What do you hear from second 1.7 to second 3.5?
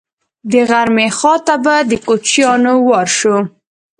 د کوچیانو وار شو.